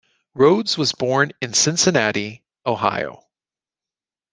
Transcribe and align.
Rhodes 0.33 0.79
was 0.79 0.93
born 0.93 1.31
in 1.43 1.53
Cincinnati, 1.53 2.41
Ohio. 2.65 3.27